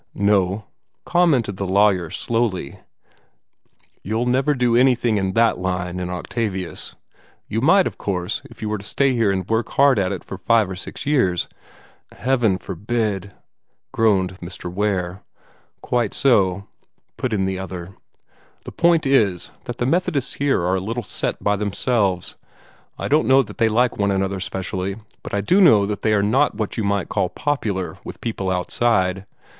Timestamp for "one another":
23.99-24.39